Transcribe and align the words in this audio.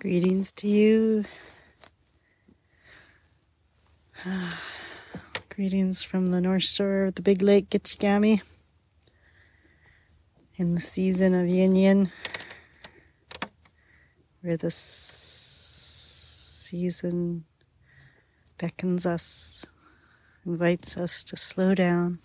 Greetings 0.00 0.52
to 0.52 0.68
you. 0.68 1.24
Greetings 5.48 6.04
from 6.04 6.30
the 6.30 6.40
north 6.40 6.62
shore 6.62 7.06
of 7.06 7.16
the 7.16 7.22
big 7.22 7.42
lake 7.42 7.68
Gitchigami 7.68 8.40
in 10.54 10.74
the 10.74 10.78
season 10.78 11.34
of 11.34 11.48
Yin 11.48 11.74
Yin, 11.74 12.06
where 14.42 14.56
the 14.56 14.70
season 14.70 15.44
beckons 18.56 19.04
us, 19.04 19.66
invites 20.46 20.96
us 20.96 21.24
to 21.24 21.34
slow 21.34 21.74
down, 21.74 22.20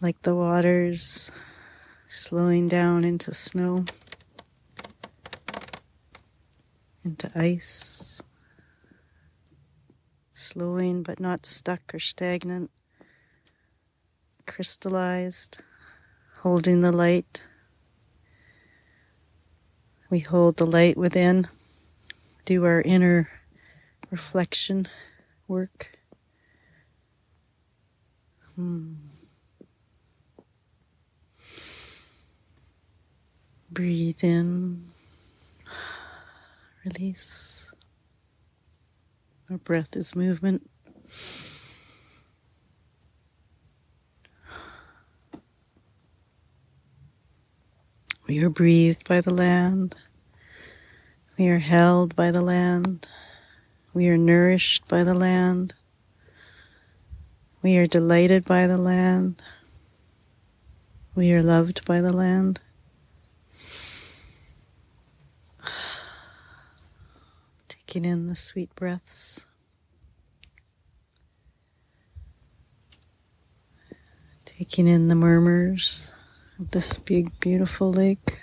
like 0.00 0.22
the 0.22 0.36
waters 0.36 1.32
slowing 2.06 2.68
down 2.68 3.02
into 3.02 3.34
snow, 3.34 3.78
into 7.06 7.30
ice, 7.36 8.20
slowing 10.32 11.04
but 11.04 11.20
not 11.20 11.46
stuck 11.46 11.94
or 11.94 12.00
stagnant, 12.00 12.70
crystallized, 14.44 15.62
holding 16.40 16.80
the 16.80 16.90
light. 16.90 17.42
We 20.10 20.18
hold 20.18 20.56
the 20.56 20.66
light 20.66 20.96
within, 20.96 21.46
do 22.44 22.64
our 22.64 22.82
inner 22.82 23.28
reflection 24.10 24.86
work. 25.46 25.92
Hmm. 28.56 28.94
Breathe 33.70 34.24
in, 34.24 34.80
release. 36.86 37.74
Our 39.50 39.58
breath 39.58 39.94
is 39.96 40.16
movement. 40.16 40.68
We 48.28 48.42
are 48.42 48.50
breathed 48.50 49.08
by 49.08 49.20
the 49.20 49.32
land. 49.32 49.94
We 51.38 51.48
are 51.48 51.58
held 51.58 52.16
by 52.16 52.30
the 52.30 52.42
land. 52.42 53.06
We 53.94 54.08
are 54.08 54.16
nourished 54.16 54.88
by 54.88 55.04
the 55.04 55.14
land. 55.14 55.74
We 57.62 57.78
are 57.78 57.86
delighted 57.86 58.44
by 58.46 58.66
the 58.66 58.78
land. 58.78 59.42
We 61.14 61.32
are 61.32 61.42
loved 61.42 61.86
by 61.86 62.00
the 62.00 62.14
land. 62.14 62.60
Taking 67.96 68.10
in 68.10 68.26
the 68.26 68.36
sweet 68.36 68.74
breaths. 68.74 69.46
Taking 74.44 74.86
in 74.86 75.08
the 75.08 75.14
murmurs 75.14 76.12
of 76.58 76.72
this 76.72 76.98
big, 76.98 77.40
beautiful 77.40 77.90
lake. 77.90 78.42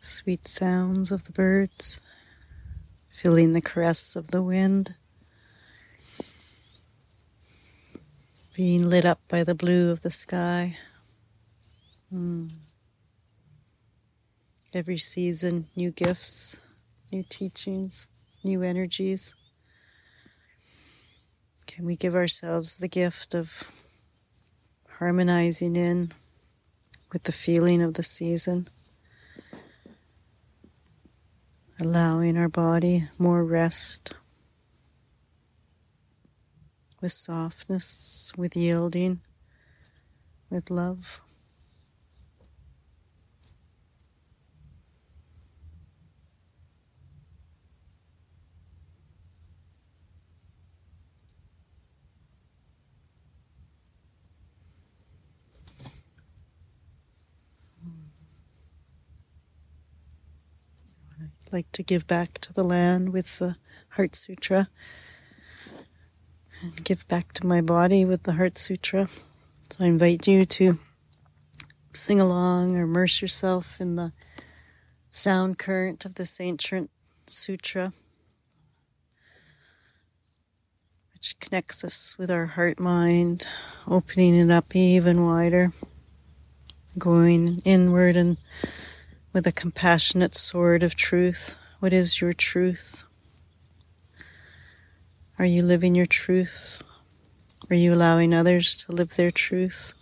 Sweet 0.00 0.48
sounds 0.48 1.12
of 1.12 1.24
the 1.24 1.32
birds, 1.32 2.00
feeling 3.10 3.52
the 3.52 3.60
caress 3.60 4.16
of 4.16 4.28
the 4.28 4.42
wind, 4.42 4.94
being 8.56 8.88
lit 8.88 9.04
up 9.04 9.20
by 9.28 9.44
the 9.44 9.54
blue 9.54 9.92
of 9.92 10.00
the 10.00 10.10
sky. 10.10 10.78
Mm. 12.10 12.67
Every 14.78 14.96
season, 14.96 15.64
new 15.76 15.90
gifts, 15.90 16.62
new 17.12 17.24
teachings, 17.28 18.06
new 18.44 18.62
energies. 18.62 19.34
Can 21.66 21.84
we 21.84 21.96
give 21.96 22.14
ourselves 22.14 22.78
the 22.78 22.86
gift 22.86 23.34
of 23.34 23.68
harmonizing 24.88 25.74
in 25.74 26.12
with 27.12 27.24
the 27.24 27.32
feeling 27.32 27.82
of 27.82 27.94
the 27.94 28.04
season? 28.04 28.66
Allowing 31.80 32.36
our 32.38 32.48
body 32.48 33.00
more 33.18 33.44
rest, 33.44 34.14
with 37.00 37.10
softness, 37.10 38.32
with 38.38 38.54
yielding, 38.54 39.22
with 40.48 40.70
love. 40.70 41.20
Like 61.52 61.70
to 61.72 61.82
give 61.82 62.06
back 62.06 62.34
to 62.34 62.52
the 62.52 62.62
land 62.62 63.12
with 63.12 63.38
the 63.38 63.56
Heart 63.90 64.14
Sutra 64.16 64.68
and 66.62 66.84
give 66.84 67.06
back 67.08 67.32
to 67.34 67.46
my 67.46 67.60
body 67.60 68.04
with 68.04 68.24
the 68.24 68.34
Heart 68.34 68.58
Sutra. 68.58 69.06
So 69.06 69.84
I 69.84 69.86
invite 69.86 70.26
you 70.26 70.44
to 70.46 70.78
sing 71.92 72.20
along 72.20 72.76
or 72.76 72.82
immerse 72.82 73.20
yourself 73.20 73.80
in 73.80 73.96
the 73.96 74.12
sound 75.10 75.58
current 75.58 76.04
of 76.04 76.14
this 76.14 76.40
ancient 76.40 76.90
sutra, 77.28 77.90
which 81.12 81.38
connects 81.40 81.84
us 81.84 82.16
with 82.18 82.30
our 82.30 82.46
heart 82.46 82.78
mind, 82.78 83.46
opening 83.86 84.34
it 84.34 84.50
up 84.50 84.64
even 84.74 85.24
wider, 85.24 85.68
going 86.98 87.60
inward 87.64 88.16
and 88.16 88.36
with 89.32 89.46
a 89.46 89.52
compassionate 89.52 90.34
sword 90.34 90.82
of 90.82 90.96
truth. 90.96 91.58
What 91.80 91.92
is 91.92 92.20
your 92.20 92.32
truth? 92.32 93.04
Are 95.38 95.44
you 95.44 95.62
living 95.62 95.94
your 95.94 96.06
truth? 96.06 96.82
Are 97.70 97.76
you 97.76 97.94
allowing 97.94 98.34
others 98.34 98.84
to 98.84 98.92
live 98.92 99.16
their 99.16 99.30
truth? 99.30 99.94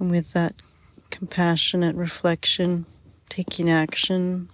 And 0.00 0.10
with 0.10 0.32
that 0.32 0.52
compassionate 1.10 1.96
reflection, 1.96 2.86
taking 3.28 3.68
action, 3.68 4.48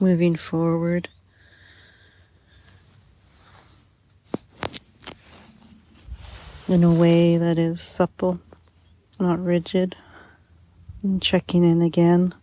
moving 0.00 0.36
forward. 0.36 1.08
In 6.68 6.84
a 6.84 6.92
way 6.92 7.38
that 7.38 7.56
is 7.56 7.80
supple 7.80 8.40
not 9.18 9.42
rigid. 9.42 9.96
And 11.02 11.22
checking 11.22 11.64
in 11.64 11.82
again. 11.82 12.34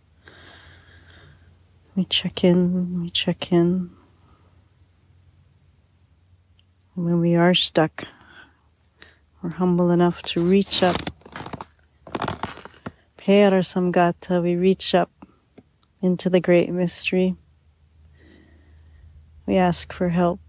We 1.94 2.04
check 2.04 2.44
in, 2.44 3.02
we 3.02 3.10
check 3.10 3.52
in. 3.52 3.90
when 6.96 7.20
we 7.20 7.36
are 7.36 7.52
stuck, 7.52 8.04
we're 9.42 9.50
humble 9.50 9.90
enough 9.90 10.22
to 10.22 10.40
reach 10.40 10.82
up. 10.82 10.96
Pera 13.18 13.60
Samgata, 13.60 14.42
we 14.42 14.56
reach 14.56 14.94
up 14.94 15.10
into 16.00 16.30
the 16.30 16.40
great 16.40 16.70
mystery. 16.70 17.36
We 19.44 19.56
ask 19.56 19.92
for 19.92 20.08
help 20.08 20.40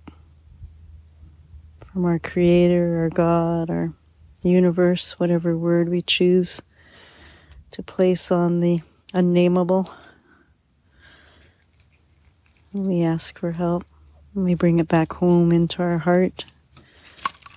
from 1.91 2.05
our 2.05 2.17
Creator, 2.17 2.99
our 2.99 3.09
God, 3.09 3.69
our 3.69 3.93
universe, 4.47 5.19
whatever 5.19 5.57
word 5.57 5.89
we 5.89 6.01
choose 6.01 6.61
to 7.71 7.83
place 7.83 8.31
on 8.31 8.59
the 8.59 8.81
unnameable. 9.13 9.89
We 12.73 13.03
ask 13.03 13.37
for 13.39 13.51
help. 13.51 13.83
We 14.33 14.55
bring 14.55 14.79
it 14.79 14.87
back 14.87 15.13
home 15.13 15.51
into 15.51 15.81
our 15.81 15.97
heart. 15.97 16.45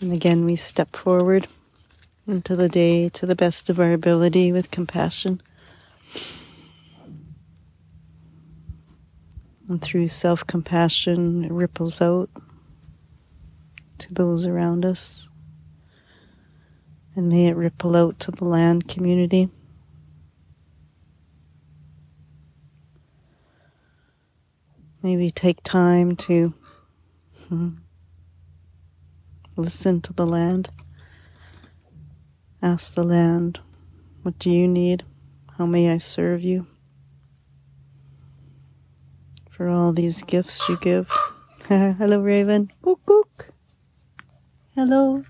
And 0.01 0.13
again, 0.13 0.45
we 0.45 0.57
step 0.57 0.97
forward 0.97 1.47
into 2.27 2.57
the 2.57 2.69
day 2.69 3.09
to 3.11 3.27
the 3.27 3.35
best 3.35 3.69
of 3.69 3.79
our 3.81 3.93
ability 3.93 4.53
with 4.53 4.71
compassion. 4.71 5.43
And 9.69 9.81
through 9.81 10.09
self 10.09 10.47
compassion, 10.47 11.45
it 11.45 11.53
ripples 11.53 12.01
out 12.01 12.31
to 13.99 14.15
those 14.15 14.47
around 14.47 14.85
us 14.85 15.29
and 17.21 17.29
may 17.29 17.49
it 17.49 17.55
ripple 17.57 17.97
out 17.97 18.19
to 18.19 18.31
the 18.31 18.47
land 18.47 18.89
community. 18.89 19.51
Maybe 25.03 25.29
take 25.31 25.63
time 25.63 26.17
to 26.17 26.55
hmm, 27.47 27.69
listen 29.55 30.01
to 30.01 30.15
the 30.15 30.27
land, 30.27 30.71
Ask 32.63 32.95
the 32.95 33.05
land, 33.05 33.61
What 34.23 34.39
do 34.39 34.49
you 34.49 34.67
need? 34.67 35.03
How 35.59 35.67
may 35.67 35.91
I 35.91 35.99
serve 35.99 36.43
you? 36.43 36.69
For 39.51 39.69
all 39.69 39.93
these 39.93 40.23
gifts 40.23 40.67
you 40.71 40.79
give. 40.81 41.11
Hello, 41.69 42.19
Raven. 42.19 42.73
Cook, 42.81 43.01
cook. 43.05 43.51
Hello. 44.75 45.25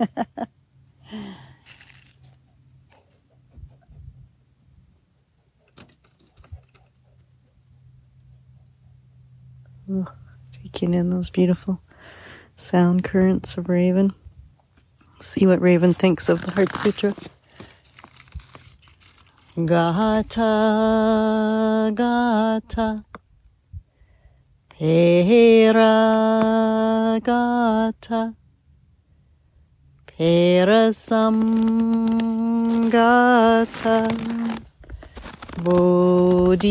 taking 10.80 10.94
in 10.94 11.10
those 11.10 11.28
beautiful 11.28 11.82
sound 12.56 13.04
currents 13.04 13.58
of 13.58 13.68
Raven. 13.68 14.14
See 15.20 15.46
what 15.46 15.60
Raven 15.60 15.92
thinks 15.92 16.30
of 16.30 16.40
the 16.40 16.52
Heart 16.52 16.74
Sutra. 16.74 17.12
Gata, 19.66 20.42
gata, 21.94 23.04
pera, 24.70 25.90
gata, 27.22 28.34
perasam, 30.06 31.40
gata, 32.90 34.08
bodhi, 35.62 36.70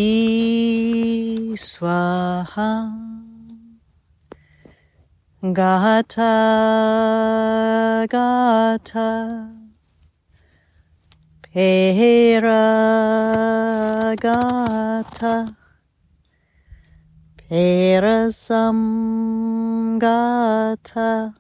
swaha. 1.54 3.19
Gata, 5.42 6.36
gata, 8.12 9.56
pera, 11.42 12.60
gata, 14.20 15.56
perasam, 17.48 18.80
gata, 19.98 21.34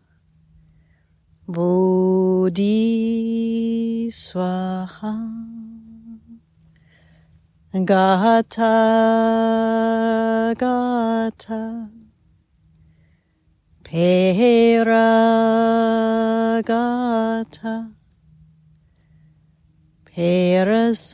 bodhi, 1.45 2.69
swaha. 4.07 5.11
Gata, 7.83 8.71
gata, 10.57 11.98
Peragata. 13.89 15.09
Perasamgata 20.05 21.09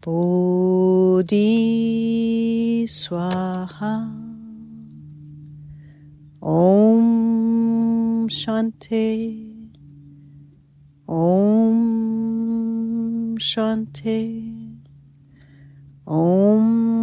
Bodhi 0.00 1.34
Swaha 2.86 4.06
Om 6.40 8.28
Shanti. 8.28 9.66
Om 11.08 11.76
Shanti. 13.40 14.78
Om 16.06 17.02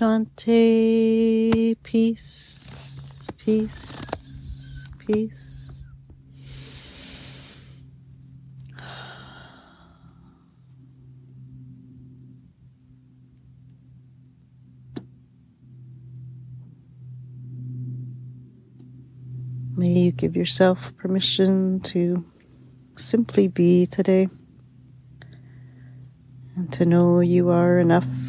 Shanti, 0.00 1.76
peace, 1.82 3.30
peace, 3.44 4.88
peace. 4.98 5.84
May 19.76 19.86
you 19.86 20.12
give 20.12 20.34
yourself 20.34 20.96
permission 20.96 21.80
to 21.80 22.24
simply 22.96 23.48
be 23.48 23.84
today 23.84 24.28
and 26.56 26.72
to 26.72 26.86
know 26.86 27.20
you 27.20 27.50
are 27.50 27.78
enough 27.78 28.19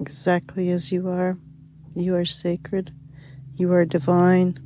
exactly 0.00 0.70
as 0.70 0.92
you 0.92 1.08
are. 1.08 1.38
You 1.94 2.14
are 2.16 2.24
sacred. 2.24 2.92
You 3.54 3.72
are 3.72 3.84
divine. 3.84 4.56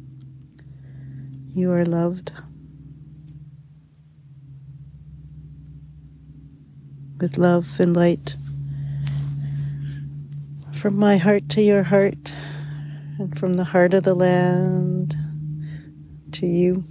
You 1.48 1.72
are 1.72 1.84
loved. 1.84 2.32
With 7.20 7.36
love 7.36 7.80
and 7.80 7.96
light 7.96 8.34
from 10.78 10.96
my 10.96 11.16
heart 11.16 11.48
to 11.48 11.60
your 11.60 11.82
heart 11.82 12.32
and 13.18 13.36
from 13.36 13.54
the 13.54 13.64
heart 13.64 13.92
of 13.94 14.04
the 14.04 14.14
land 14.14 15.16
to 16.30 16.46
you. 16.46 16.84